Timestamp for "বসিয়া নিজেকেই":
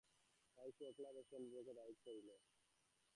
1.41-1.75